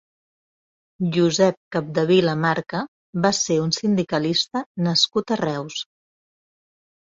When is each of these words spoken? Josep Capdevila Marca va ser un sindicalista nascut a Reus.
Josep 1.17 1.59
Capdevila 1.75 2.33
Marca 2.47 2.81
va 3.27 3.33
ser 3.41 3.59
un 3.67 3.75
sindicalista 3.81 4.65
nascut 4.89 5.37
a 5.37 5.41
Reus. 5.45 5.81